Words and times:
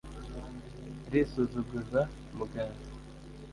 irisuzuguza 1.07 2.01
mugara. 2.35 2.75